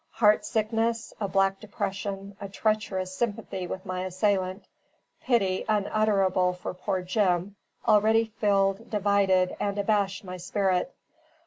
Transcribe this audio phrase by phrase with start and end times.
[0.13, 4.65] Heart sickness, a black depression, a treacherous sympathy with my assailant,
[5.21, 7.55] pity unutterable for poor Jim,
[7.87, 10.91] already filled, divided, and abashed my spirit.